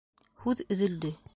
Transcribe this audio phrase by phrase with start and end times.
[0.45, 1.13] Һүҙ өҙөлдө.